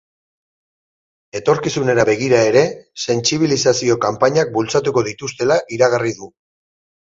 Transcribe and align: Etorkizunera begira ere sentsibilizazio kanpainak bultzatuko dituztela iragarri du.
Etorkizunera 1.39 2.05
begira 2.09 2.41
ere 2.53 2.65
sentsibilizazio 3.05 4.01
kanpainak 4.09 4.53
bultzatuko 4.59 5.07
dituztela 5.13 5.63
iragarri 5.81 6.19
du. 6.23 6.35